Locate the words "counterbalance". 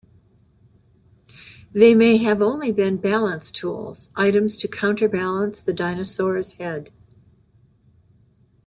4.67-5.61